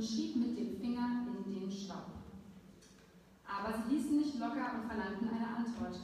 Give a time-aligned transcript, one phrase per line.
[0.00, 2.06] und schieb mit dem Finger in den Staub.
[3.44, 6.00] Aber sie ließen nicht locker und verlangten eine Antwort.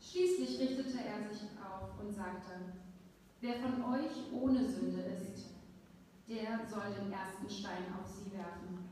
[0.00, 2.72] Schließlich richtete er sich auf und sagte,
[3.42, 5.44] wer von euch ohne Sünde ist,
[6.26, 8.88] der soll den ersten Stein auf sie werfen.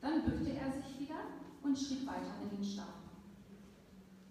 [0.00, 1.18] Dann bückte er sich wieder
[1.64, 2.94] und schrieb weiter in den Staub.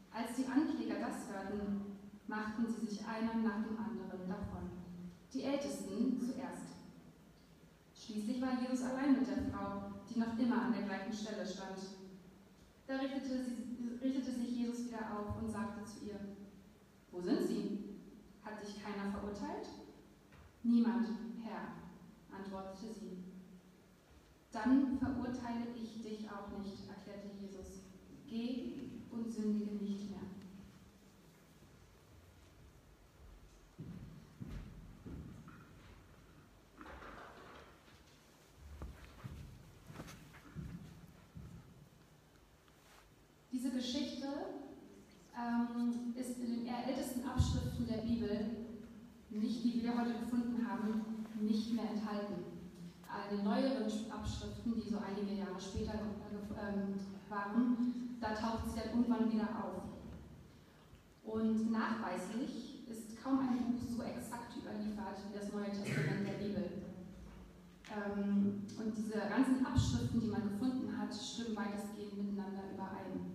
[0.09, 1.97] Als die Ankläger das hörten,
[2.27, 4.69] machten sie sich einer nach dem anderen davon.
[5.33, 6.62] Die Ältesten zuerst.
[8.05, 11.79] Schließlich war Jesus allein mit der Frau, die noch immer an der gleichen Stelle stand.
[12.85, 16.19] Da richtete, sie, richtete sich Jesus wieder auf und sagte zu ihr,
[17.11, 17.79] Wo sind sie?
[18.43, 19.69] Hat dich keiner verurteilt?
[20.63, 21.07] Niemand,
[21.41, 21.75] Herr,
[22.37, 23.23] antwortete sie.
[24.51, 27.83] Dann verurteile ich dich auch nicht, erklärte Jesus.
[28.27, 28.73] Geh
[29.11, 30.19] und sündige nicht mehr.
[43.51, 44.27] Diese Geschichte
[45.37, 48.47] ähm, ist in den ältesten Abschriften der Bibel,
[49.29, 52.65] nicht die wir heute gefunden haben, nicht mehr enthalten.
[53.05, 55.93] Alle neueren Abschriften, die so einige Jahre später
[56.57, 56.97] ähm,
[57.29, 59.85] waren, da taucht sie dann irgendwann wieder auf.
[61.23, 66.65] Und nachweislich ist kaum ein Buch so exakt überliefert wie das Neue Testament der Bibel.
[67.93, 73.29] Ähm, und diese ganzen Abschriften, die man gefunden hat, stimmen weitestgehend miteinander überein.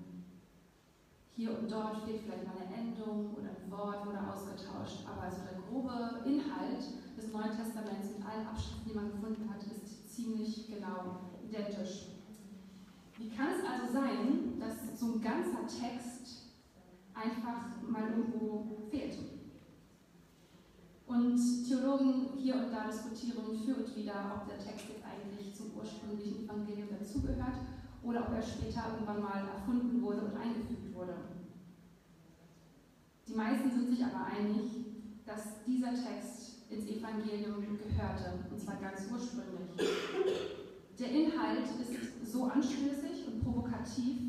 [1.37, 5.39] Hier und dort fehlt vielleicht mal eine Endung oder ein Wort wurde ausgetauscht, aber also
[5.47, 6.83] der grobe Inhalt
[7.33, 12.09] Neuen Testaments mit allen Abschriften, die man gefunden hat, ist ziemlich genau identisch.
[13.19, 16.53] Wie kann es also sein, dass so ein ganzer Text
[17.15, 19.19] einfach mal irgendwo fehlt?
[21.06, 25.72] Und Theologen hier und da diskutieren für und wieder, ob der Text jetzt eigentlich zum
[25.77, 27.56] ursprünglichen Evangelium dazugehört
[28.03, 31.15] oder ob er später irgendwann mal erfunden wurde und eingefügt wurde.
[33.27, 34.71] Die meisten sind sich aber einig,
[35.27, 36.38] dass dieser Text
[36.71, 39.71] ins Evangelium gehörte, und zwar ganz ursprünglich.
[40.99, 44.29] Der Inhalt ist so anstößig und provokativ,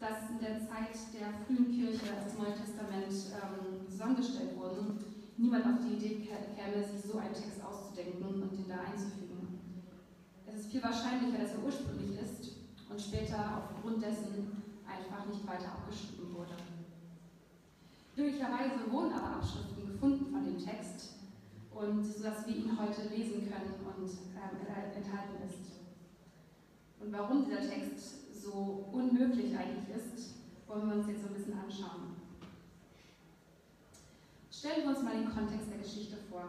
[0.00, 4.96] dass in der Zeit der frühen Kirche, als das Neue Testament ähm, zusammengestellt wurde,
[5.36, 9.58] niemand auf die Idee käme, sich so einen Text auszudenken und den da einzufügen.
[10.46, 12.56] Es ist viel wahrscheinlicher, dass er ursprünglich ist
[12.88, 16.54] und später aufgrund dessen einfach nicht weiter abgeschrieben wurde.
[18.14, 21.15] Glücklicherweise wurden aber Abschriften gefunden von dem Text
[21.76, 25.76] und sodass wir ihn heute lesen können und ähm, enthalten ist.
[26.98, 30.36] Und warum dieser Text so unmöglich eigentlich ist,
[30.66, 32.16] wollen wir uns jetzt so ein bisschen anschauen.
[34.50, 36.48] Stellen wir uns mal den Kontext der Geschichte vor.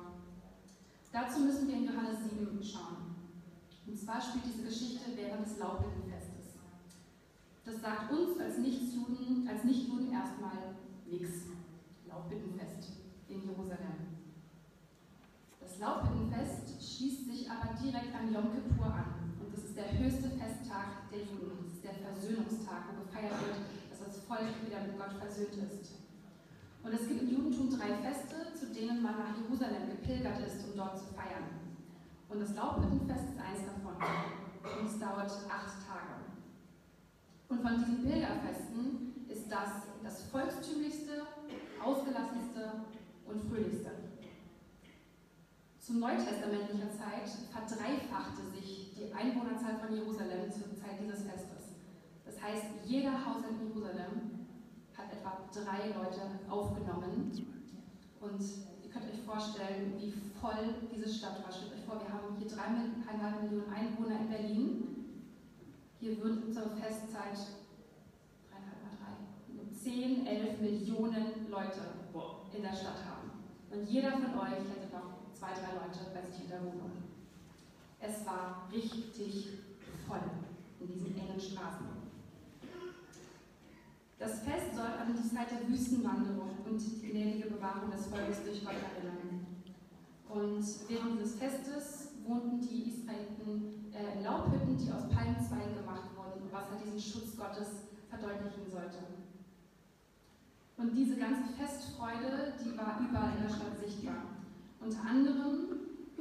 [1.12, 3.16] Dazu müssen wir in Johannes 7 schauen.
[3.86, 6.56] Und zwar spielt diese Geschichte während des Laubhüttenfestes.
[7.66, 11.48] Das sagt uns als Nichtjuden, als Nichtjuden erstmal nichts.
[12.08, 12.94] Laubhüttenfest
[13.28, 14.17] in Jerusalem.
[15.78, 19.30] Das Laubhüttenfest schließt sich aber direkt an Yom Kippur an.
[19.38, 21.54] Und das ist der höchste Festtag der Juden.
[21.62, 23.62] Das ist der Versöhnungstag, wo gefeiert wird,
[23.94, 26.02] dass das Volk wieder mit Gott versöhnt ist.
[26.82, 30.74] Und es gibt im Judentum drei Feste, zu denen man nach Jerusalem gepilgert ist, um
[30.74, 31.46] dort zu feiern.
[32.26, 34.02] Und das Laubhüttenfest ist eins davon.
[34.02, 36.26] Und es dauert acht Tage.
[37.50, 41.22] Und von diesen Pilgerfesten ist das das volkstümlichste,
[41.86, 42.82] ausgelassenste
[43.30, 44.07] und fröhlichste.
[45.88, 51.80] Zu neutestamentlicher Zeit verdreifachte sich die Einwohnerzahl von Jerusalem zur Zeit dieses Festes.
[52.26, 54.50] Das heißt, jeder Haushalt in Jerusalem
[54.98, 57.32] hat etwa drei Leute aufgenommen.
[58.20, 58.42] Und
[58.84, 60.12] ihr könnt euch vorstellen, wie
[60.42, 61.54] voll diese Stadt war.
[61.54, 64.88] Stellt euch vor, wir haben hier dreieinhalb Millionen Einwohner in Berlin.
[66.02, 67.40] Hier würden zur Festzeit
[69.72, 71.80] 10, 11 Millionen Leute
[72.54, 73.32] in der Stadt haben.
[73.72, 76.92] Und jeder von euch hätte noch zwei, drei Leute bei sich in der Wohnung.
[78.00, 79.62] Es war richtig
[80.08, 80.26] voll
[80.80, 81.86] in diesen engen Straßen.
[84.18, 88.66] Das Fest soll an die Zeit der Wüstenwanderung und die gnädige Bewahrung des Volkes durch
[88.66, 89.46] Gott erinnern.
[90.28, 96.50] Und während des Festes wohnten die Israeliten äh, in Laubhütten, die aus Palmzweigen gemacht wurden,
[96.52, 98.98] was halt diesen Schutz Gottes verdeutlichen sollte.
[100.78, 104.37] Und diese ganze Festfreude, die war überall in der Stadt sichtbar.
[104.80, 105.68] Unter anderem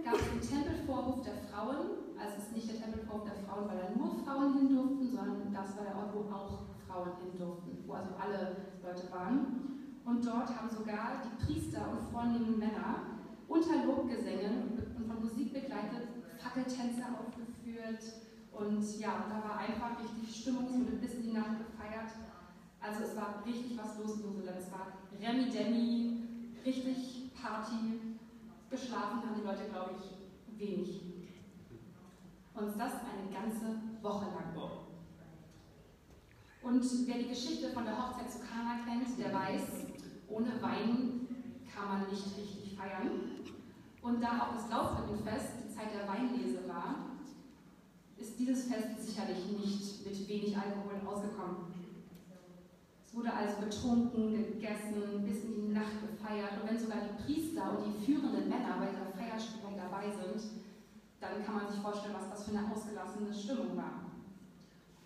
[0.02, 3.78] gab es den Tempelvorhof der Frauen, also es ist nicht der Tempelvorhof der Frauen, weil
[3.78, 7.84] da nur Frauen hin durften, sondern das war der Ort, wo auch Frauen hin durften,
[7.86, 10.00] wo also alle Leute waren.
[10.04, 13.18] Und dort haben sogar die Priester und vornehmen Männer
[13.48, 16.08] unter Lobgesängen und von Musik begleitet
[16.38, 18.02] Fackeltänze aufgeführt.
[18.52, 22.10] Und ja, da war einfach richtig Stimmung, es wurde bis in die Nacht gefeiert.
[22.80, 24.58] Also es war richtig was los in Jerusalem.
[24.58, 24.86] Es war
[25.20, 26.22] Remi Demi,
[26.64, 28.15] richtig Party.
[28.76, 31.00] Geschlafen haben die Leute, glaube ich, wenig.
[32.55, 34.46] Und das eine ganze Woche lang.
[36.67, 39.87] Und wer die Geschichte von der Hochzeit zu Kana kennt, der weiß,
[40.28, 41.28] ohne Wein
[41.73, 43.08] kann man nicht richtig feiern.
[44.02, 47.06] Und da auch das Laubhüttenfest die Zeit der Weinlese war,
[48.19, 51.75] ist dieses Fest sicherlich nicht mit wenig Alkohol ausgekommen.
[53.16, 56.60] Wurde also betrunken, gegessen, bis in die Nacht gefeiert.
[56.60, 60.36] Und wenn sogar die Priester und die führenden Männer bei dieser Feierstimmung dabei sind,
[61.18, 64.12] dann kann man sich vorstellen, was das für eine ausgelassene Stimmung war.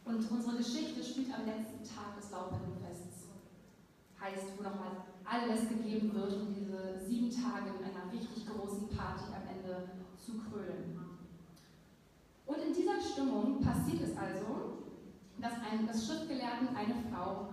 [0.04, 3.30] Und unsere Geschichte spielt am letzten Tag des Laubhüttenfests.
[4.18, 9.30] Heißt, wo nochmal alles gegeben wird, um diese sieben Tage in einer richtig großen Party
[9.30, 9.86] am Ende
[10.18, 10.98] zu krönen.
[12.44, 14.82] Und in dieser Stimmung passiert es also,
[15.38, 17.50] dass ein, das Schriftgelehrten eine Frau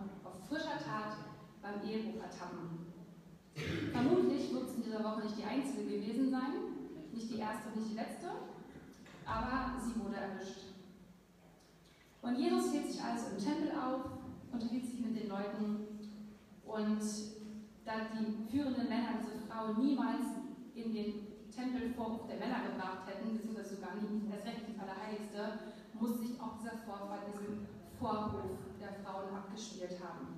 [0.49, 1.17] frischer Tat
[1.61, 2.87] beim Ehebruch ertappen.
[3.91, 6.53] Vermutlich wird es in dieser Woche nicht die einzige gewesen sein,
[7.11, 8.27] nicht die erste und nicht die letzte,
[9.25, 10.77] aber sie wurde erwischt.
[12.21, 14.01] Und Jesus hielt sich also im Tempel auf,
[14.51, 15.87] unterhielt sich mit den Leuten
[16.65, 17.01] und
[17.85, 20.27] da die führenden Männer diese Frau niemals
[20.75, 25.59] in den Tempelvorhof der Männer gebracht hätten, beziehungsweise sogar nie das Recht ins Allerheiligste,
[25.93, 27.67] muss sich auch dieser Vorfall in diesem
[27.99, 30.36] Vorhof der Frauen abgespielt haben.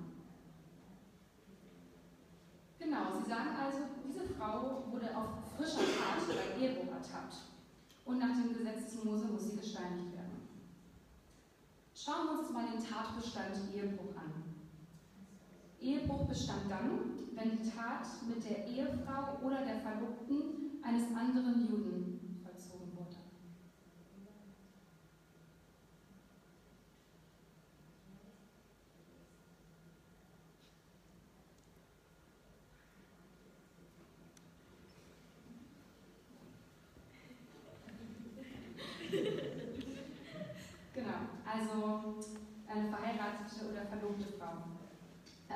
[2.90, 7.36] Genau, Sie sagen also, diese Frau wurde auf frischer Tat bei Ehebruch ertappt
[8.04, 10.48] und nach dem Gesetz des Mose muss sie gesteinigt werden.
[11.94, 14.42] Schauen wir uns mal den Tatbestand Ehebruch an.
[15.80, 22.42] Ehebruch bestand dann, wenn die Tat mit der Ehefrau oder der Verlobten eines anderen Juden
[22.42, 23.14] vollzogen wurde.
[41.60, 42.14] also
[42.68, 44.70] eine verheiratete oder verlobte Frau.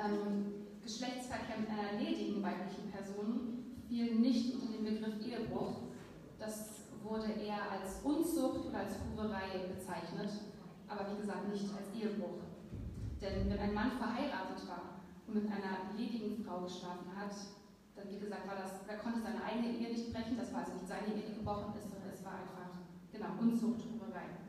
[0.05, 0.53] Ähm,
[0.83, 5.89] Geschlechtsverkehr mit einer ledigen weiblichen Person fiel nicht unter den Begriff Ehebruch.
[6.37, 10.29] Das wurde eher als Unzucht oder als Hurerei bezeichnet,
[10.87, 12.45] aber wie gesagt nicht als Ehebruch.
[13.19, 17.33] Denn wenn ein Mann verheiratet war und mit einer ledigen Frau geschlafen hat,
[17.95, 20.73] dann wie gesagt war das, er konnte seine eigene Ehe nicht brechen, das war also
[20.73, 22.77] nicht seine Ehe, die gebrochen ist, sondern es war einfach,
[23.11, 24.45] genau, Unzucht, Hurerei.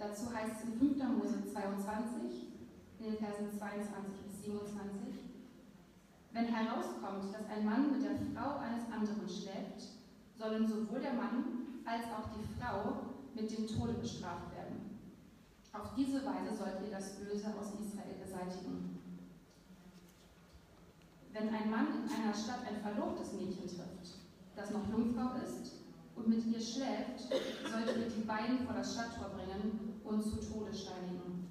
[0.00, 0.96] Dazu heißt es in 5.
[1.18, 2.48] Mose 22,
[3.00, 5.20] in den Versen 22 bis 27,
[6.32, 10.00] wenn herauskommt, dass ein Mann mit der Frau eines anderen schläft,
[10.38, 14.98] sollen sowohl der Mann als auch die Frau mit dem Tode bestraft werden.
[15.74, 18.98] Auf diese Weise sollt ihr das Böse aus Israel beseitigen.
[21.34, 24.16] Wenn ein Mann in einer Stadt ein verlobtes Mädchen trifft,
[24.56, 25.72] das noch Jungfrau ist
[26.16, 27.28] und mit ihr schläft,
[27.70, 31.46] sollt ihr die beiden vor das Stadttor bringen und zu Tode steinigen.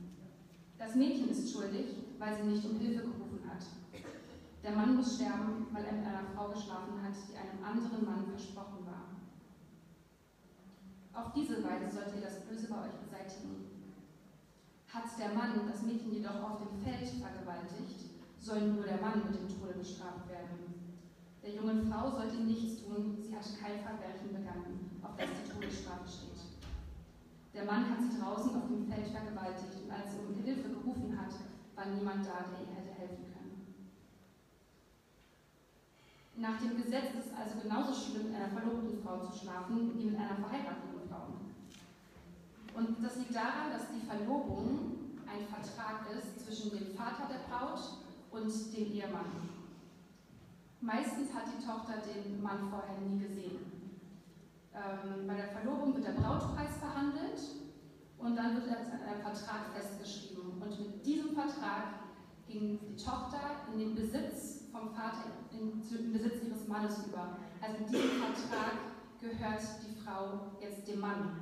[0.77, 3.63] Das Mädchen ist schuldig, weil sie nicht um Hilfe gerufen hat.
[4.63, 8.25] Der Mann muss sterben, weil er mit einer Frau geschlafen hat, die einem anderen Mann
[8.27, 9.15] versprochen war.
[11.13, 13.65] Auf diese Weise sollt ihr das Böse bei euch beseitigen.
[14.87, 19.39] Hat der Mann das Mädchen jedoch auf dem Feld vergewaltigt, soll nur der Mann mit
[19.39, 20.59] dem Tode bestraft werden.
[21.43, 26.07] Der jungen Frau sollte nichts tun, sie hat kein Verbrechen begangen, auf das die Todesstrafe
[26.07, 26.28] steht.
[27.53, 31.17] Der Mann hat sie draußen auf dem Feld vergewaltigt und als sie um Hilfe gerufen
[31.17, 31.33] hat,
[31.75, 33.39] war niemand da, der ihr hätte helfen können.
[36.37, 40.05] Nach dem Gesetz ist es also genauso schlimm, mit einer verlobten Frau zu schlafen, wie
[40.05, 41.27] mit einer verheirateten Frau.
[42.75, 47.81] Und das liegt daran, dass die Verlobung ein Vertrag ist zwischen dem Vater der Braut
[48.31, 49.49] und dem Ehemann.
[50.81, 53.68] Meistens hat die Tochter den Mann vorher nie gesehen.
[54.73, 56.39] Ähm, bei der Verlobung wird der Braut
[58.39, 60.61] das in einem Vertrag festgeschrieben.
[60.61, 61.99] Und mit diesem Vertrag
[62.47, 67.37] ging die Tochter in den Besitz vom Vater, in den Besitz ihres Mannes über.
[67.61, 68.73] Also mit diesem Vertrag
[69.19, 71.39] gehört die Frau jetzt dem Mann.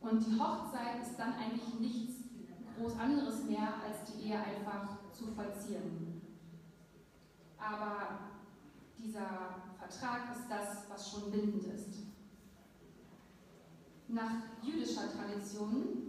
[0.00, 2.14] Und die Hochzeit ist dann eigentlich nichts
[2.78, 6.22] groß anderes mehr, als die Ehe einfach zu vollziehen.
[7.58, 8.30] Aber
[8.96, 12.00] dieser Vertrag ist das, was schon bindend ist.
[14.08, 16.00] Nach jüdischer Tradition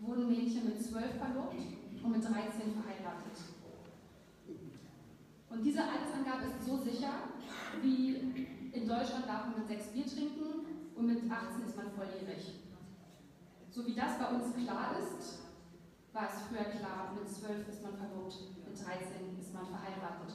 [0.00, 1.56] wurden Mädchen mit zwölf verlobt
[2.02, 2.32] und mit 13
[2.72, 3.38] verheiratet.
[5.48, 7.12] Und diese Altersangabe ist so sicher,
[7.82, 12.60] wie in Deutschland darf man mit sechs Bier trinken und mit 18 ist man volljährig.
[13.70, 15.40] So wie das bei uns klar ist,
[16.12, 18.34] war es früher klar, mit 12 ist man verlobt,
[18.66, 20.34] mit 13 ist man verheiratet.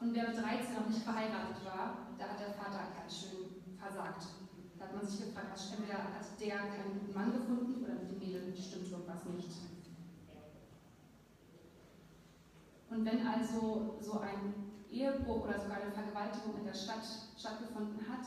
[0.00, 4.28] Und wer mit 13 noch nicht verheiratet war, da hat der Vater ganz schön versagt.
[4.78, 8.18] Da hat man sich gefragt, entweder hat der keinen guten Mann gefunden oder mit dem
[8.18, 9.52] Mädel stimmt irgendwas nicht.
[12.88, 14.54] Und wenn also so ein
[14.90, 17.04] Ehebruch oder sogar eine Vergewaltigung in der Stadt
[17.38, 18.26] stattgefunden hat,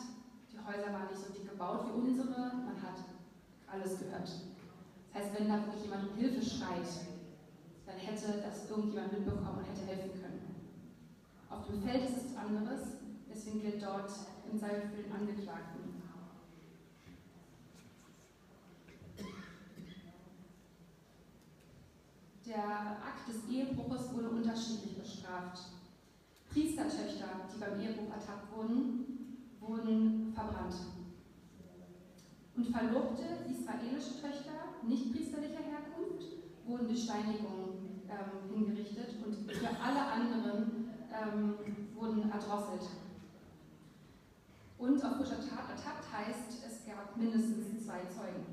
[0.53, 3.01] die Häuser waren nicht so dick gebaut wie unsere, man hat
[3.68, 4.30] alles gehört.
[4.30, 6.88] Das heißt, wenn da wirklich jemand um Hilfe schreit,
[7.86, 10.23] dann hätte das irgendjemand mitbekommen und hätte helfen können.
[11.53, 12.98] Auf dem Feld ist es anderes,
[13.29, 14.12] deswegen gilt dort
[14.51, 16.01] in Salbe für den Angeklagten.
[22.45, 25.60] Der Akt des Ehebruches wurde unterschiedlich bestraft.
[26.50, 30.75] Priestertöchter, die beim Ehebruch ertappt wurden, wurden verbrannt.
[32.55, 36.25] Und verlobte israelische Töchter nicht priesterlicher Herkunft
[36.65, 40.82] wurden durch Steinigung ähm, hingerichtet und für alle anderen
[41.13, 41.55] ähm,
[41.96, 42.89] wurden erdrosselt.
[44.77, 48.43] Und auf frischer Tat ertappt heißt, es gab mindestens zwei Zeugen.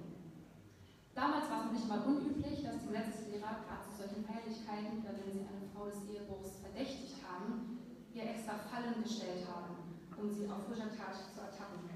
[1.14, 5.33] Damals war es nicht mal unüblich, dass die Gesetzeslehrer gerade zu solchen Feierlichkeiten oder wenn
[5.33, 7.79] sie eine Frau des Ehebruchs verdächtigt haben,
[8.14, 9.75] ihr extra Fallen gestellt haben,
[10.17, 11.90] um sie auf frischer Tat zu ertappen.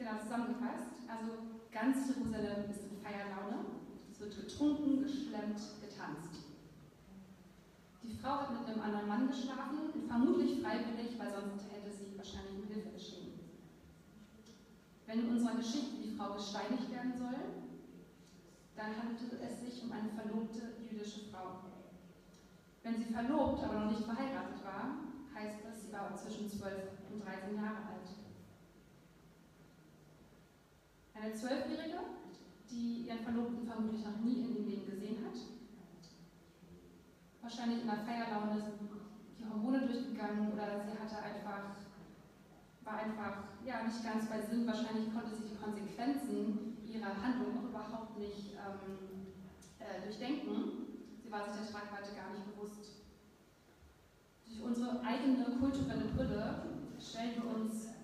[0.00, 3.64] Genau zusammengefasst, also ganz Jerusalem ist in Feierlaune,
[4.10, 6.29] es wird getrunken, geschlemmt, getanzt.
[8.22, 12.68] Frau hat mit einem anderen Mann geschlafen, vermutlich freiwillig, weil sonst hätte sie wahrscheinlich um
[12.68, 13.32] Hilfe geschrien.
[15.06, 17.64] Wenn in unserer Geschichte die Frau gesteinigt werden soll,
[18.76, 21.64] dann handelt es sich um eine verlobte jüdische Frau.
[22.82, 25.00] Wenn sie verlobt, aber noch nicht verheiratet war,
[25.34, 26.72] heißt das, sie war zwischen 12
[27.12, 28.08] und 13 Jahre alt.
[31.14, 32.00] Eine Zwölfjährige,
[32.70, 35.59] die ihren Verlobten vermutlich noch nie in dem Leben gesehen hat.
[37.50, 38.62] Wahrscheinlich in der Feierlaune
[39.34, 41.74] die Hormone durchgegangen oder sie hatte einfach
[42.86, 44.68] war einfach ja, nicht ganz bei Sinn.
[44.68, 49.34] Wahrscheinlich konnte sie die Konsequenzen ihrer Handlung auch überhaupt nicht ähm,
[49.82, 51.10] äh, durchdenken.
[51.18, 53.02] Sie war sich der Tragweite gar nicht bewusst.
[54.46, 56.54] Durch unsere eigene kulturelle Brille
[57.02, 57.98] stellen wir uns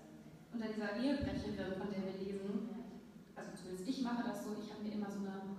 [0.52, 2.82] unter dieser Ehebrecherin, von der wir lesen,
[3.36, 5.55] also zumindest ich mache das so, ich habe mir immer so eine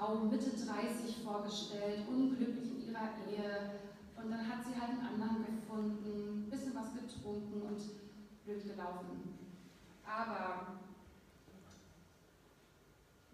[0.00, 3.80] Frau Mitte 30 vorgestellt, unglücklich in ihrer Ehe,
[4.16, 7.82] und dann hat sie halt einen anderen gefunden, ein bisschen was getrunken und
[8.44, 9.36] blöd gelaufen.
[10.02, 10.78] Aber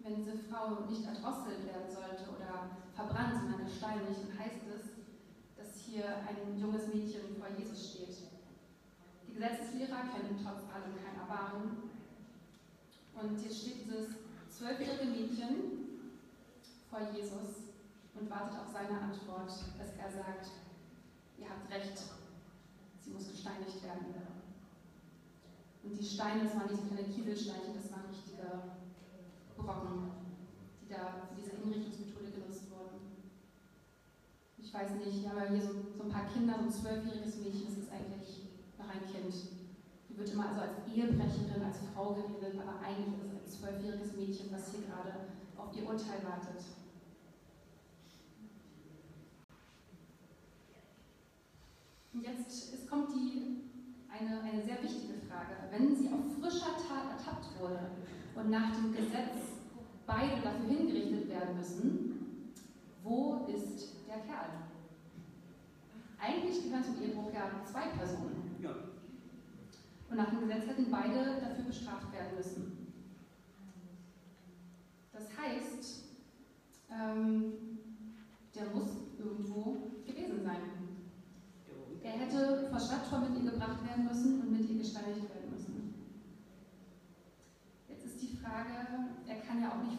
[0.00, 4.90] wenn diese Frau nicht erdrosselt werden sollte oder verbrannt, sondern gesteinigt, dann heißt es,
[5.56, 8.16] dass hier ein junges Mädchen vor Jesus steht.
[9.28, 11.90] Die Gesetzeslehrer kennen trotz allem kein Erbarmen.
[13.14, 14.16] Und hier steht dieses
[14.50, 15.85] zwölfjährige Mädchen
[16.90, 17.74] vor Jesus
[18.14, 20.50] und wartet auf seine Antwort, dass er sagt,
[21.38, 21.98] ihr habt recht,
[23.00, 24.14] sie muss gesteinigt werden.
[25.82, 28.74] Und die Steine, das waren nicht kleine Kieselsteinchen, das waren richtige
[29.56, 30.10] Brocken,
[30.82, 33.22] die da für diese Hinrichtungsmethode genutzt wurden.
[34.58, 37.70] Ich weiß nicht, wir haben hier so, so ein paar Kinder, so ein zwölfjähriges Mädchen,
[37.70, 39.30] das ist eigentlich noch ein Kind.
[40.10, 44.16] Die wird immer also als Ehebrecherin, als Frau geredet, aber eigentlich ist es ein zwölfjähriges
[44.16, 46.64] Mädchen, was hier gerade auf ihr Urteil wartet.
[52.12, 53.62] Und jetzt es kommt die,
[54.08, 55.52] eine, eine sehr wichtige Frage.
[55.70, 57.90] Wenn sie auf frischer Tat ertappt wurde
[58.34, 59.52] und nach dem Gesetz
[60.06, 62.52] beide dafür hingerichtet werden müssen,
[63.02, 64.48] wo ist der Kerl?
[66.18, 68.56] Eigentlich gehören zum Ehebruch ja zwei Personen.
[68.62, 68.70] Ja.
[70.08, 72.75] Und nach dem Gesetz hätten beide dafür bestraft werden müssen.
[75.16, 76.04] Das heißt,
[76.90, 77.52] ähm,
[78.54, 80.60] der muss irgendwo gewesen sein.
[82.02, 85.76] Er hätte vor Stadttor mit ihr gebracht werden müssen und mit ihr gesteinigt werden müssen.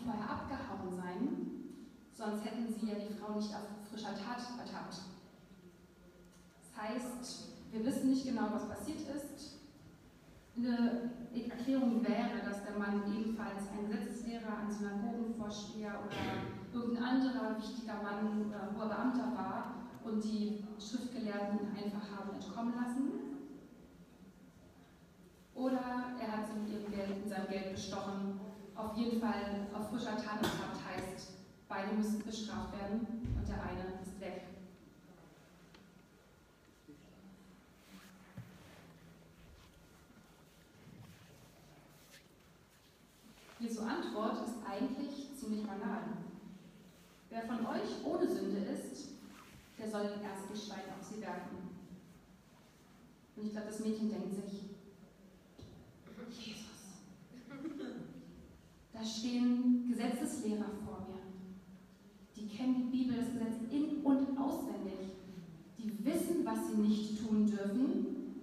[0.07, 1.27] vorher abgehauen sein,
[2.13, 5.01] sonst hätten sie ja die Frau nicht auf frischer Tat ertappt.
[6.61, 9.57] Das heißt, wir wissen nicht genau, was passiert ist.
[10.55, 11.11] Eine
[11.45, 16.17] Erklärung wäre, dass der Mann ebenfalls ein Gesetzeslehrer, ein Synagogenvorsteher oder
[16.73, 23.11] irgendein anderer wichtiger Mann oder hoher Beamter war und die Schriftgelehrten einfach haben entkommen lassen.
[25.53, 28.39] Oder er hat sie mit ihrem Geld, mit seinem Geld bestochen.
[28.75, 31.31] Auf jeden Fall auf frischer Tat heißt,
[31.67, 34.43] beide müssen bestraft werden und der eine ist weg.
[43.59, 46.03] Jesu Antwort ist eigentlich ziemlich banal.
[47.29, 49.09] Wer von euch ohne Sünde ist,
[49.79, 51.57] der soll den ersten Stein auf sie werfen.
[53.35, 54.63] Und ich glaube, das Mädchen denkt sich,
[56.29, 56.65] Jesus,
[58.93, 61.21] da stehen Gesetzeslehrer vor mir.
[62.35, 65.13] Die kennen die Bibel, das Gesetz in- und auswendig.
[65.79, 68.41] Die wissen, was sie nicht tun dürfen,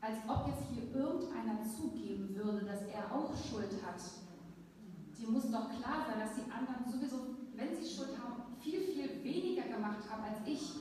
[0.00, 4.00] als ob jetzt hier irgendeiner zugeben würde, dass er auch Schuld hat
[5.20, 9.22] die muss doch klar sein, dass die anderen sowieso, wenn sie Schuld haben, viel, viel
[9.22, 10.72] weniger gemacht haben als ich.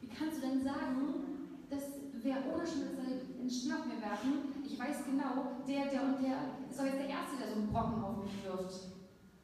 [0.00, 1.82] Wie kannst du denn sagen, dass
[2.22, 4.64] wer ohne Schuld ist, den Stein auf mir werfen?
[4.64, 7.68] Ich weiß genau, der, der und der ist doch jetzt der Erste, der so einen
[7.68, 8.88] Brocken auf mich wirft.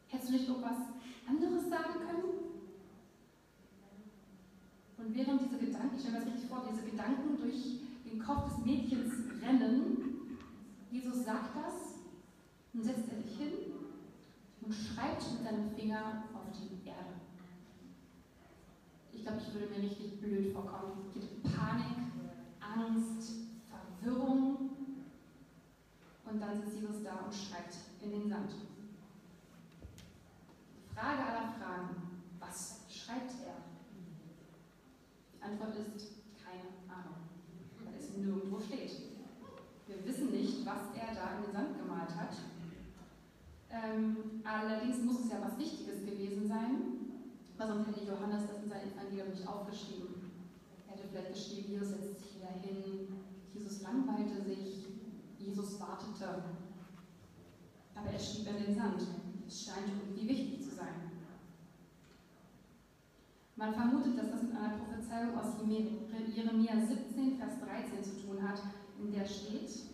[0.08, 0.80] Hättest du nicht irgendwas
[1.28, 2.50] anderes sagen können?
[4.96, 8.48] Und während diese Gedanken, ich stelle mir das richtig vor, diese Gedanken durch den Kopf
[8.48, 10.36] des Mädchens rennen,
[10.90, 12.00] Jesus sagt das
[12.74, 13.79] und setzt er sich hin
[14.70, 17.18] und schreibt mit seinem Finger auf die Erde.
[19.12, 20.92] Ich glaube, ich würde mir richtig blöd vorkommen.
[21.08, 21.96] Es gibt Panik,
[22.60, 23.32] Angst,
[23.68, 24.70] Verwirrung.
[26.24, 28.52] Und dann sitzt Jesus da und schreibt in den Sand.
[30.94, 32.22] Frage aller Fragen.
[32.38, 33.56] Was schreibt er?
[35.34, 36.12] Die Antwort ist
[36.44, 37.16] keine Ahnung,
[37.84, 38.92] weil es nirgendwo steht.
[39.88, 41.69] Wir wissen nicht, was er da in den Sand.
[43.72, 46.76] Ähm, allerdings muss es ja was Wichtiges gewesen sein,
[47.56, 50.32] weil sonst hätte Johannes das in seinem Evangelium nicht aufgeschrieben.
[50.88, 53.08] Er hätte vielleicht geschrieben, Jesus setzt sich wieder hin,
[53.54, 54.86] Jesus langweilte sich,
[55.38, 56.42] Jesus wartete.
[57.94, 59.02] Aber er schrieb in den Sand.
[59.46, 61.10] Es scheint irgendwie wichtig zu sein.
[63.56, 65.56] Man vermutet, dass das mit einer Prophezeiung aus
[66.34, 68.58] Jeremia 17, Vers 13 zu tun hat,
[68.98, 69.89] in der steht,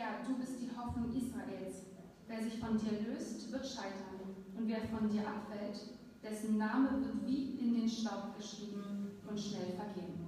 [0.00, 1.84] Herr, du bist die Hoffnung Israels.
[2.26, 4.16] Wer sich von dir löst, wird scheitern.
[4.56, 5.76] Und wer von dir abfällt,
[6.24, 10.24] dessen Name wird wie in den Staub geschrieben und schnell vergehen.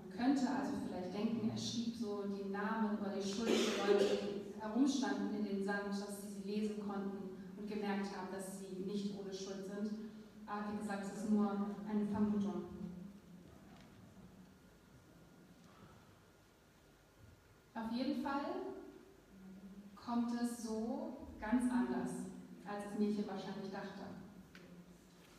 [0.00, 4.18] Man könnte also vielleicht denken, er schrieb so die Namen oder die Schuld der Leute,
[4.18, 8.82] die herumstanden in den Sand, dass sie sie lesen konnten und gemerkt haben, dass sie
[8.84, 10.10] nicht ohne Schuld sind.
[10.44, 11.52] Aber wie gesagt, es ist nur
[11.88, 12.69] eine Vermutung.
[17.90, 18.44] Auf jeden Fall
[19.96, 22.10] kommt es so ganz anders,
[22.64, 24.06] als das Mädchen wahrscheinlich dachte.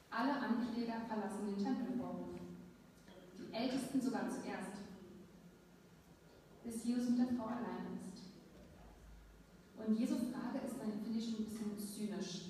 [0.10, 2.36] Alle Ankläger verlassen den Tempelvorhof.
[3.40, 4.84] Die Ältesten sogar zuerst,
[6.66, 8.24] bis Jesus mit der Frau allein ist.
[9.78, 12.50] Und Jesu Frage ist dann, finde ich, schon ein bisschen zynisch.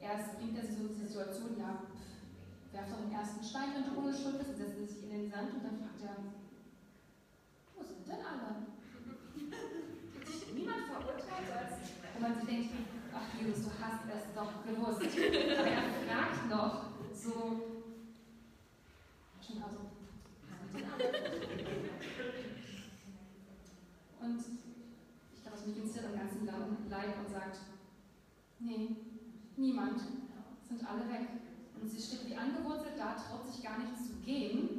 [0.00, 3.74] Erst bringt er sie so in die Situation, ja, pff, werf doch den ersten Stein,
[3.74, 6.41] wenn du ohne Schuld bist, und setzt sich in den Sand und dann fragt er,
[8.12, 8.66] denn alle?
[10.54, 11.72] Niemand verurteilt, als
[12.14, 12.70] wenn man sich denkt,
[13.14, 15.00] ach Jesus, du hast es doch gewusst.
[15.58, 17.32] Aber er fragt noch so,
[19.40, 20.78] schon also, wo?
[24.24, 24.38] Und
[25.34, 27.58] ich glaube, es mich inszeniert am ganzen Leib und sagt,
[28.60, 28.96] nee,
[29.56, 30.00] niemand,
[30.68, 31.28] sind alle weg.
[31.80, 34.71] Und sie steht wie angewurzelt da, traut sich gar nicht zu gehen.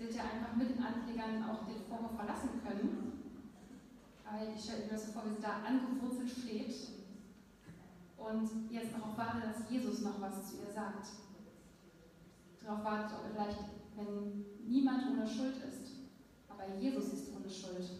[0.00, 3.20] Hätte ja einfach mit den Anklägern auch den Vorhof verlassen können.
[4.24, 6.74] Aber ich stelle mir das so vor, wie sie da angewurzelt steht
[8.16, 11.06] und jetzt darauf wartet, dass Jesus noch was zu ihr sagt.
[12.64, 13.58] Darauf wartet, ob er vielleicht,
[13.96, 15.96] wenn niemand ohne Schuld ist,
[16.48, 17.90] aber Jesus ist ohne Schuld,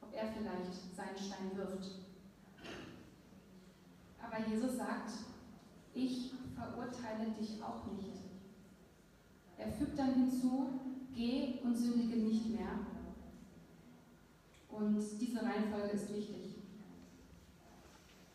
[0.00, 1.86] ob er vielleicht seinen Stein wirft.
[4.22, 5.10] Aber Jesus sagt,
[5.94, 8.29] ich verurteile dich auch nicht.
[9.60, 10.70] Er fügt dann hinzu,
[11.14, 12.80] geh und sündige nicht mehr.
[14.70, 16.56] Und diese Reihenfolge ist wichtig.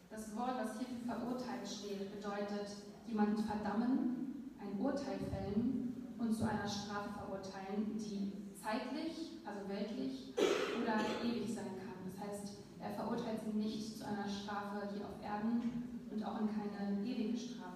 [0.09, 2.67] Das Wort, was hier für verurteilt steht, bedeutet
[3.07, 10.33] jemanden verdammen, ein Urteil fällen und zu einer Strafe verurteilen, die zeitlich, also weltlich
[10.81, 11.99] oder ewig sein kann.
[12.05, 16.47] Das heißt, er verurteilt sie nicht zu einer Strafe hier auf Erden und auch in
[16.47, 17.74] keine ewige Strafe.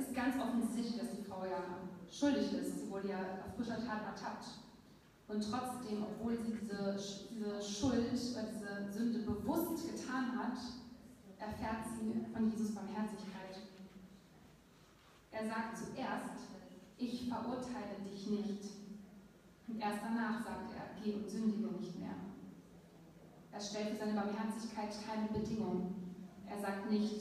[0.00, 1.60] Es ist ganz offensichtlich, dass die Frau ja
[2.10, 2.80] schuldig ist.
[2.80, 4.46] Sie wurde ja auf frischer Tat ertappt.
[5.28, 6.96] Und trotzdem, obwohl sie diese,
[7.30, 10.56] diese Schuld diese Sünde bewusst getan hat,
[11.38, 13.60] erfährt sie von Jesus Barmherzigkeit.
[15.32, 16.48] Er sagt zuerst,
[16.96, 18.64] ich verurteile dich nicht.
[19.68, 22.16] Und erst danach sagt er, geh und sündige nicht mehr.
[23.52, 25.94] Er stellt für seine Barmherzigkeit keine Bedingung.
[26.48, 27.20] Er sagt nicht,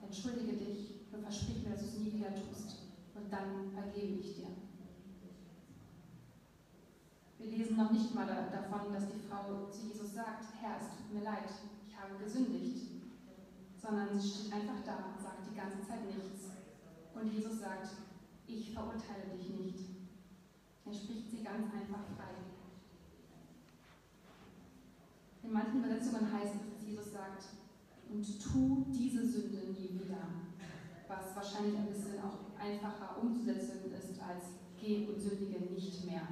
[0.00, 0.89] entschuldige dich
[1.30, 2.90] versprich mir, dass du es nie wieder tust.
[3.14, 4.48] Und dann vergebe ich dir.
[7.38, 11.14] Wir lesen noch nicht mal davon, dass die Frau zu Jesus sagt, Herr, es tut
[11.14, 11.48] mir leid,
[11.86, 12.82] ich habe gesündigt.
[13.80, 16.50] Sondern sie steht einfach da und sagt die ganze Zeit nichts.
[17.14, 17.88] Und Jesus sagt,
[18.46, 19.84] ich verurteile dich nicht.
[20.84, 22.34] Er spricht sie ganz einfach frei.
[25.44, 27.44] In manchen Übersetzungen heißt es, dass Jesus sagt,
[28.10, 30.49] und tu diese Sünde nie wieder.
[31.20, 36.22] Was wahrscheinlich ein bisschen auch einfacher umzusetzen ist als geh und sündige nicht mehr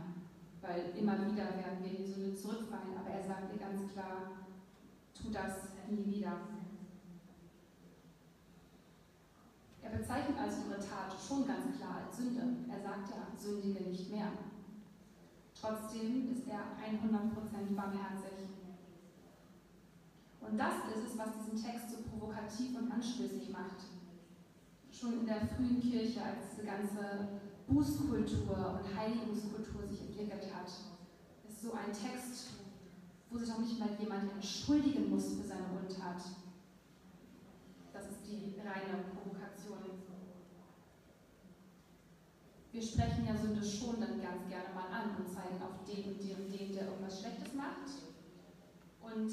[0.60, 2.96] weil immer wieder werden wir in die Sünde zurückfallen.
[2.98, 4.44] Aber er sagt ihr ganz klar,
[5.14, 6.32] tu das nie wieder.
[9.82, 12.42] Er bezeichnet also ihre Tat schon ganz klar als Sünde.
[12.70, 14.28] Er sagt ja, sündige nicht mehr.
[15.58, 18.52] Trotzdem ist er 100% barmherzig.
[20.40, 23.97] Und das ist es, was diesen Text so provokativ und anstößig macht.
[24.98, 27.28] Schon in der frühen Kirche, als diese ganze
[27.68, 30.66] Bußkultur und Heiligungskultur sich entwickelt hat,
[31.48, 32.54] ist so ein Text,
[33.30, 36.22] wo sich auch nicht mal jemand entschuldigen muss für seine Untat.
[37.92, 40.02] Das ist die reine Provokation.
[42.72, 46.20] Wir sprechen ja Sünde schon dann ganz gerne mal an und zeigen auf den und
[46.20, 47.86] den den, der irgendwas Schlechtes macht.
[49.00, 49.30] Und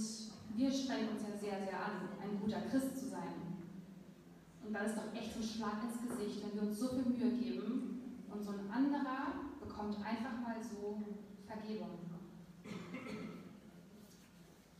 [0.55, 3.44] wir strengen uns ja sehr, sehr an, ein guter Christ zu sein.
[4.65, 7.05] Und dann ist doch echt so ein Schlag ins Gesicht, wenn wir uns so viel
[7.05, 7.95] Mühe geben,
[8.35, 11.01] und so ein anderer bekommt einfach mal so
[11.47, 11.99] Vergebung.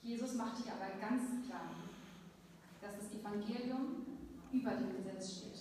[0.04, 1.70] Jesus macht hier aber ganz klar,
[2.82, 4.06] dass das Evangelium
[4.52, 5.60] über dem Gesetz steht.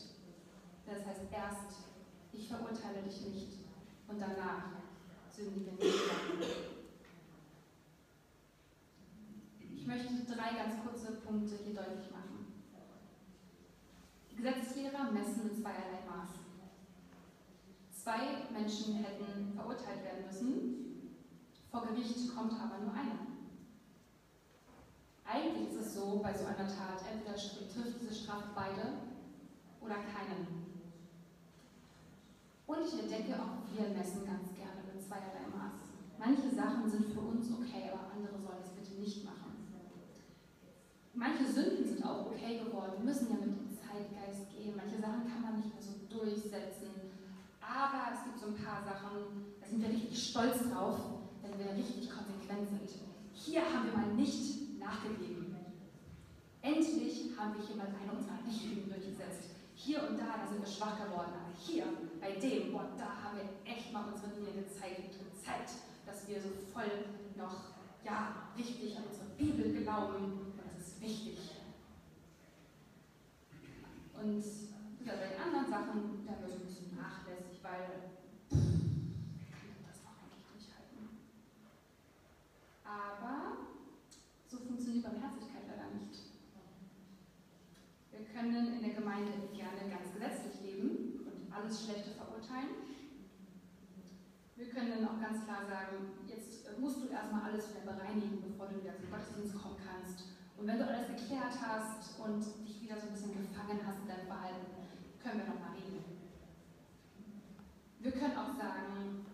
[0.86, 1.78] Das heißt erst,
[2.32, 3.58] ich verurteile dich nicht
[4.08, 4.64] und danach
[5.30, 5.94] sündige nicht.
[9.72, 12.33] Ich möchte drei ganz kurze Punkte hier deutlich machen.
[14.44, 16.28] Die Gesetzeslehrer messen mit zweierlei Maß.
[17.90, 21.18] Zwei Menschen hätten verurteilt werden müssen,
[21.70, 23.24] vor Gericht kommt aber nur einer.
[25.24, 29.00] Eigentlich ist es so bei so einer Tat, entweder trifft diese Strafe beide
[29.80, 30.68] oder keinen.
[32.66, 35.88] Und ich entdecke auch, wir messen ganz gerne mit zweierlei Maß.
[36.18, 39.56] Manche Sachen sind für uns okay, aber andere sollen es bitte nicht machen.
[41.14, 43.63] Manche Sünden sind auch okay geworden, müssen ja mit
[43.94, 44.74] Zeitgeist gehen.
[44.74, 47.14] Manche Sachen kann man nicht mehr so durchsetzen.
[47.62, 50.98] Aber es gibt so ein paar Sachen, da sind wir richtig stolz drauf,
[51.42, 52.90] wenn wir richtig konsequent sind.
[53.32, 55.54] Hier haben wir mal nicht nachgegeben.
[56.60, 59.54] Endlich haben wir hier mal eine unserer Richtlinien durchgesetzt.
[59.74, 61.36] Hier und da, da sind wir schwach geworden.
[61.36, 61.84] Aber hier,
[62.20, 65.70] bei dem, boah, da haben wir echt mal unsere Linie gezeigt, gezeigt,
[66.06, 66.88] dass wir so voll
[67.36, 70.24] noch, ja, richtig an unsere Bibel glauben.
[70.24, 71.53] Und das ist wichtig.
[74.24, 74.40] Und
[75.04, 78.08] bei den anderen Sachen, da wird ein bisschen nachlässig, weil
[78.48, 81.20] pff, kann das auch eigentlich durchhalten.
[82.88, 83.68] Aber
[84.48, 86.32] so funktioniert Barmherzigkeit leider nicht.
[88.16, 92.80] Wir können in der Gemeinde gerne ganz gesetzlich leben und alles Schlechte verurteilen.
[94.56, 98.72] Wir können dann auch ganz klar sagen, jetzt musst du erstmal alles wieder bereinigen, bevor
[98.72, 100.32] du wieder zum Gottesdienst kommen kannst.
[100.64, 104.08] Und wenn du alles geklärt hast und dich wieder so ein bisschen gefangen hast in
[104.08, 104.64] deinem Verhalten,
[105.20, 106.00] können wir nochmal reden.
[108.00, 109.28] Wir können auch sagen,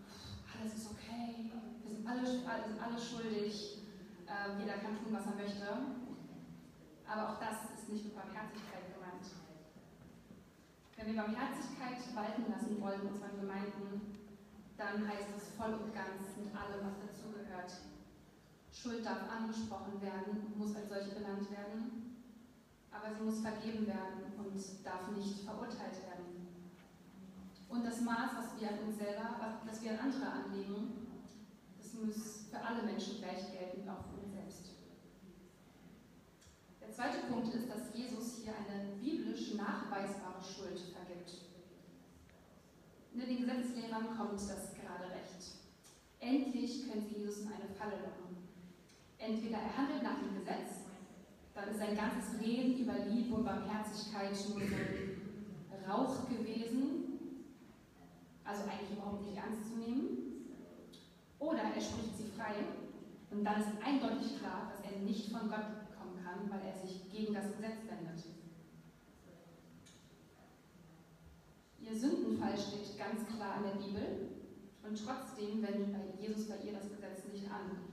[0.51, 1.55] alles ist okay,
[1.87, 3.79] wir sind alle, sind alle schuldig,
[4.27, 5.71] äh, jeder kann tun, was er möchte.
[7.07, 9.31] Aber auch das ist nicht mit Barmherzigkeit gemeint.
[10.99, 14.19] Wenn wir Barmherzigkeit walten lassen wollen in unseren Gemeinden,
[14.77, 17.71] dann heißt es voll und ganz mit allem, was dazugehört.
[18.73, 22.11] Schuld darf angesprochen werden und muss als solche benannt werden
[22.91, 24.55] aber sie muss vergeben werden und
[24.85, 26.47] darf nicht verurteilt werden.
[27.69, 31.07] Und das Maß, was wir an uns selber, was wir an andere anlegen,
[31.79, 34.71] das muss für alle Menschen gleich gelten, auch für uns selbst.
[36.81, 41.47] Der zweite Punkt ist, dass Jesus hier eine biblisch nachweisbare Schuld vergibt.
[43.15, 45.59] In den Gesetzeslehrern kommt das gerade recht.
[46.19, 48.20] Endlich können sie Jesus in eine Falle locken.
[49.21, 50.81] Entweder er handelt nach dem Gesetz,
[51.55, 54.81] dann ist sein ganzes Reden über Liebe und Barmherzigkeit nur so
[55.91, 57.19] Rauch gewesen,
[58.45, 60.47] also eigentlich überhaupt nicht ernst zu nehmen.
[61.39, 62.55] Oder er spricht sie frei
[63.31, 65.67] und dann ist eindeutig klar, dass er nicht von Gott
[65.99, 68.25] kommen kann, weil er sich gegen das Gesetz wendet.
[71.81, 74.29] Ihr Sündenfall steht ganz klar in der Bibel
[74.83, 77.90] und trotzdem wendet Jesus bei ihr das Gesetz nicht an.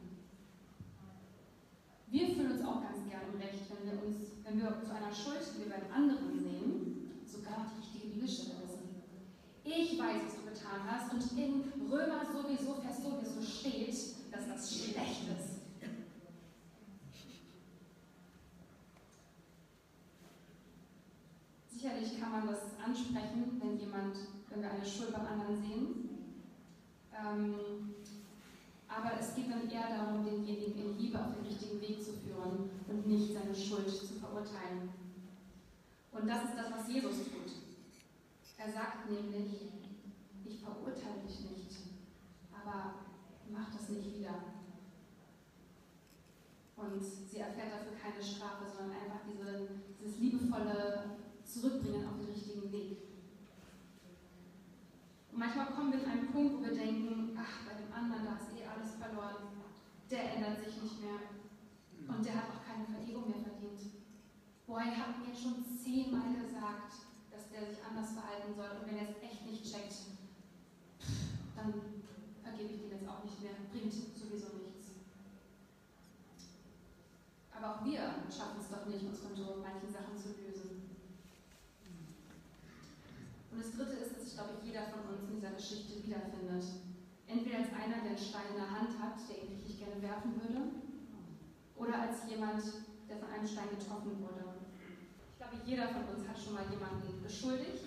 [2.18, 5.14] Wir fühlen uns auch ganz gerne im Recht, wenn wir uns, wenn wir zu einer
[5.14, 9.06] Schuld, die wir beim anderen sehen, sogar die richtige Bibelstelle wissen.
[9.64, 13.94] Ich weiß, was du getan hast und in Römer sowieso, Vers sowieso steht,
[14.34, 15.62] dass das schlecht ist.
[21.70, 24.18] Sicherlich kann man das ansprechen, wenn jemand,
[24.50, 26.10] wenn wir eine Schuld beim anderen sehen.
[27.14, 27.54] Ähm,
[28.98, 32.70] aber es geht dann eher darum, denjenigen in Liebe auf den richtigen Weg zu führen
[32.88, 34.90] und nicht seine Schuld zu verurteilen.
[36.12, 37.52] Und das ist das, was Jesus tut.
[38.58, 39.70] Er sagt nämlich,
[40.44, 41.78] ich verurteile dich nicht,
[42.52, 42.96] aber
[43.52, 44.34] mach das nicht wieder.
[46.76, 49.70] Und sie erfährt dafür keine Strafe, sondern einfach diese,
[50.02, 52.98] dieses liebevolle Zurückbringen auf den richtigen Weg.
[55.32, 58.38] Und manchmal kommen wir in einen Punkt, wo wir denken, ach, bei dem anderen, da
[58.42, 59.58] ist alles verloren.
[60.10, 61.20] Der ändert sich nicht mehr.
[62.08, 63.82] Und der hat auch keine Vergebung mehr verdient.
[64.66, 66.94] Boah, er hat mir schon zehnmal gesagt,
[67.32, 68.70] dass der sich anders verhalten soll.
[68.80, 70.14] Und wenn er es echt nicht checkt,
[71.56, 71.74] dann
[72.44, 73.58] vergebe ich ihm jetzt auch nicht mehr.
[73.74, 74.94] Bringt sowieso nichts.
[77.52, 80.94] Aber auch wir schaffen es doch nicht, uns von so manchen Sachen zu lösen.
[83.52, 86.64] Und das Dritte ist, dass sich, glaube ich, jeder von uns in dieser Geschichte wiederfindet.
[87.28, 90.40] Entweder als einer, der einen Stein in der Hand hat, der ihn richtig gerne werfen
[90.40, 90.72] würde,
[91.76, 92.26] oder als
[92.58, 94.44] jemand, der von einem Stein getroffen wurde.
[95.32, 97.86] Ich glaube, jeder von uns hat schon mal jemanden beschuldigt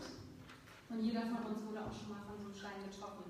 [0.88, 3.24] und jeder von uns wurde auch schon mal von so einem Stein getroffen.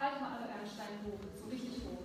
[0.00, 2.02] Halt mal alle euren Stein hoch, so richtig hoch.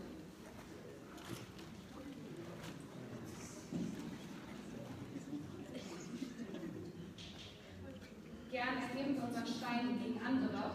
[8.51, 10.71] Gern erheben wir unseren Stein gegen andere,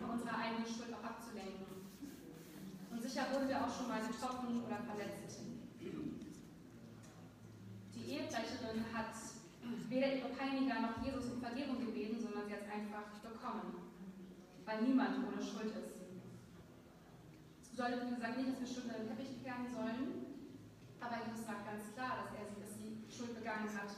[0.00, 0.88] von unserer eigenen Schuld.
[0.88, 0.89] Und
[3.10, 5.42] sicher wurden wir auch schon mal getroffen oder verletzt.
[7.90, 9.10] Die Ehebrecherin hat
[9.88, 13.90] weder ihre Peiniger noch Jesus um Vergebung gebeten, sondern sie hat es einfach bekommen,
[14.64, 16.06] weil niemand ohne Schuld ist.
[17.62, 20.30] Es bedeutet, wie gesagt, nicht, dass wir Schuld unter den Teppich kehren sollen,
[21.00, 23.90] aber Jesus sagt ganz klar, dass er sie, dass sie Schuld begangen hat.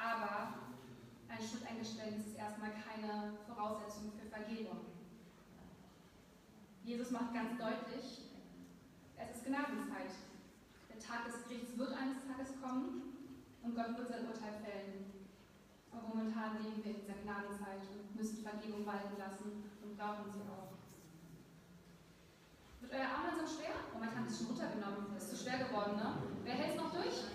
[0.00, 0.72] Aber
[1.28, 4.88] ein Schuldeingeständnis ist erstmal keine Voraussetzung für Vergebung.
[6.82, 8.27] Jesus macht ganz deutlich,
[9.18, 10.14] es ist Gnadenzeit.
[10.88, 13.02] Der Tag des Gerichts wird eines Tages kommen
[13.62, 15.10] und Gott wird sein Urteil fällen.
[15.90, 20.46] Aber momentan leben wir in dieser Gnadenzeit und müssen Vergebung walten lassen und brauchen sie
[20.46, 20.78] auch.
[22.80, 23.74] Wird euer Arm so schwer?
[23.94, 25.16] Oh, manche haben es schon runtergenommen.
[25.16, 26.22] Ist zu schwer geworden, ne?
[26.44, 27.26] Wer hält es noch durch?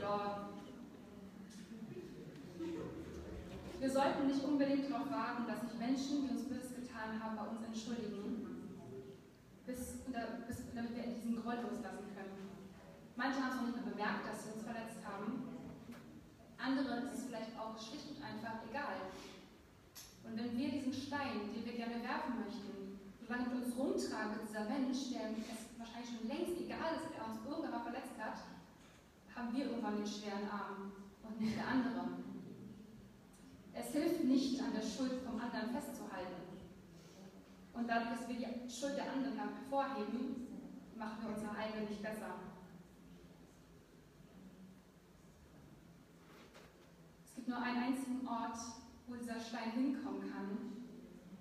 [0.00, 0.46] Ja,
[3.78, 7.42] Wir sollten nicht unbedingt darauf warten, dass sich Menschen, die uns Böses getan haben, bei
[7.44, 8.46] uns entschuldigen,
[9.66, 9.98] bis,
[10.48, 11.04] bis, damit wir
[11.56, 12.36] diesen Groll loslassen können.
[13.16, 15.56] Manche haben es noch nicht mehr bemerkt, dass sie uns verletzt haben.
[16.58, 19.08] Anderen ist es vielleicht auch schlicht und einfach egal.
[20.24, 24.66] Und wenn wir diesen Stein, den wir gerne werfen möchten, solange mit uns rumtragen, dieser
[24.66, 28.42] Mensch, der es wahrscheinlich schon längst egal ist, der uns irgendwann mal verletzt hat,
[29.34, 30.92] haben wir irgendwann den schweren Arm
[31.22, 32.20] und nicht der andere.
[33.72, 36.42] Es hilft nicht, an der Schuld vom anderen festzuhalten.
[37.74, 40.45] Und dadurch, dass wir die Schuld der anderen hervorheben,
[40.98, 42.34] machen wir unsere eigene nicht besser.
[47.24, 48.56] Es gibt nur einen einzigen Ort,
[49.06, 50.58] wo dieser Stein hinkommen kann,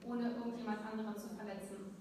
[0.06, 1.96] ohne irgendjemand anderen zu verletzen.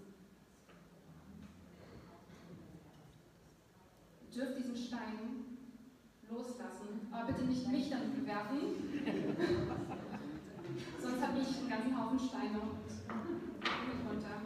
[4.30, 5.44] Ihr dürft diesen Stein
[6.28, 8.58] loslassen, aber bitte nicht mich damit bewerfen.
[11.00, 14.40] Sonst habe ich einen ganzen Haufen Steine und mich runter.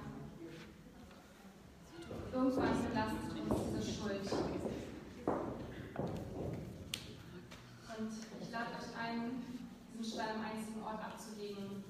[2.33, 4.33] Irgendwann belastet uns diese Schuld.
[7.99, 9.43] Und ich lade euch ein,
[9.93, 11.85] diesen Stein am einzigen Ort abzulegen,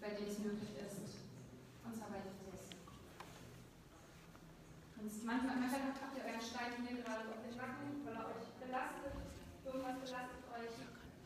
[0.00, 0.98] bei dem es möglich ist.
[1.84, 2.70] Und zwar bei Jesus.
[5.44, 9.12] Manchmal, manchmal habt ihr euren Stein hier gerade auf den Nacken, weil er euch belastet.
[9.60, 10.76] Irgendwas belastet euch.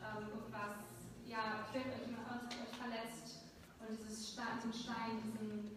[0.03, 0.75] Ähm, irgendwas
[1.23, 3.47] ja, quält euch, euch verletzt
[3.79, 5.71] und dieses Stein, diesen Stein, diesen,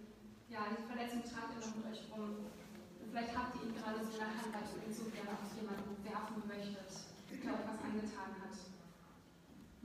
[0.50, 2.50] ja, diese Verletzung tragt ihr noch mit euch rum.
[2.98, 5.38] Und Vielleicht habt ihr ihn gerade so in der Hand, weil ihr ihn so gerne
[5.38, 6.90] auf jemanden werfen möchtet,
[7.30, 8.58] der euch was angetan hat.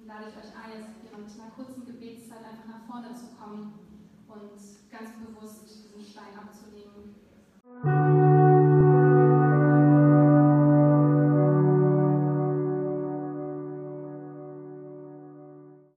[0.02, 3.78] Und lade ich euch ein, jetzt während einer kurzen Gebetszeit einfach nach vorne zu kommen
[4.26, 4.58] und
[4.90, 7.14] ganz bewusst diesen Stein abzulegen